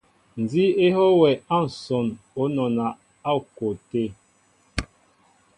Nzi 0.41 0.63
éhoo 0.85 1.13
wɛ 1.21 1.29
a 1.55 1.57
nson 1.65 2.07
o 2.41 2.43
nɔna 2.55 2.85
o 3.35 3.35
ko 3.55 3.67
té. 3.89 4.03